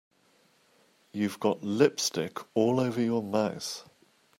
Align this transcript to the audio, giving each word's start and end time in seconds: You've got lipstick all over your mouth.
You've 1.13 1.39
got 1.39 1.61
lipstick 1.63 2.39
all 2.55 2.79
over 2.79 2.99
your 2.99 3.21
mouth. 3.21 3.87